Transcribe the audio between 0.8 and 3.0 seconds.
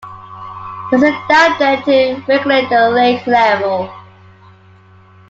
There is a dam there to regulate the